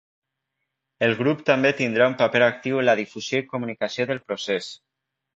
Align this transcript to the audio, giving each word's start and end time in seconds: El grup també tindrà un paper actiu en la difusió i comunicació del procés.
El 1.07 1.11
grup 1.17 1.41
també 1.49 1.71
tindrà 1.81 2.07
un 2.11 2.15
paper 2.21 2.41
actiu 2.45 2.79
en 2.83 2.87
la 2.89 2.95
difusió 2.99 3.41
i 3.41 3.45
comunicació 3.51 4.07
del 4.13 4.23
procés. 4.31 4.71